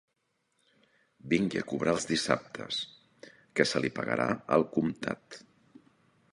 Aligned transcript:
Vingui 1.33 1.59
a 1.61 1.65
cobrar 1.73 1.93
els 1.97 2.09
dissabtes, 2.13 2.81
que 3.59 3.69
se 3.73 3.85
li 3.85 3.95
pagarà 4.01 4.29
al 4.57 4.69
comptat 4.79 5.43